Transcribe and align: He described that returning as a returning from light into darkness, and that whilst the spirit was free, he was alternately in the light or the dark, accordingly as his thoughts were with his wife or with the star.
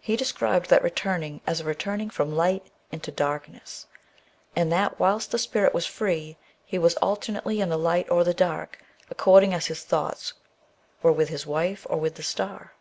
He 0.00 0.16
described 0.16 0.70
that 0.70 0.82
returning 0.82 1.40
as 1.46 1.60
a 1.60 1.64
returning 1.64 2.10
from 2.10 2.34
light 2.34 2.66
into 2.90 3.12
darkness, 3.12 3.86
and 4.56 4.72
that 4.72 4.98
whilst 4.98 5.30
the 5.30 5.38
spirit 5.38 5.72
was 5.72 5.86
free, 5.86 6.36
he 6.66 6.78
was 6.80 6.96
alternately 6.96 7.60
in 7.60 7.68
the 7.68 7.76
light 7.78 8.10
or 8.10 8.24
the 8.24 8.34
dark, 8.34 8.82
accordingly 9.08 9.54
as 9.54 9.66
his 9.66 9.84
thoughts 9.84 10.32
were 11.00 11.12
with 11.12 11.28
his 11.28 11.46
wife 11.46 11.86
or 11.88 11.98
with 12.00 12.16
the 12.16 12.24
star. 12.24 12.72